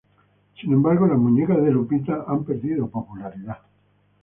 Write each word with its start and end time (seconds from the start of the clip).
Sin 0.59 0.73
embargo, 0.73 1.05
las 1.05 1.19
muñecas 1.19 1.57
de 1.61 1.69
Lupita 1.71 2.25
han 2.27 2.43
perdido 2.43 2.89
popularidad. 2.89 3.59